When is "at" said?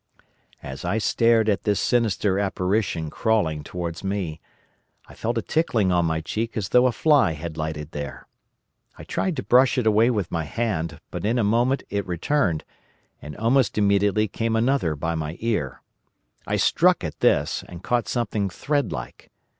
1.47-1.61, 17.03-17.19